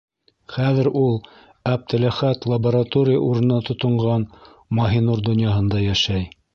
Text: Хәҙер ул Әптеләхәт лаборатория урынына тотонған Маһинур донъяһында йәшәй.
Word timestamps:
Хәҙер 0.53 0.87
ул 1.01 1.13
Әптеләхәт 1.73 2.49
лаборатория 2.53 3.21
урынына 3.29 3.63
тотонған 3.71 4.27
Маһинур 4.81 5.27
донъяһында 5.33 5.89
йәшәй. 5.91 6.31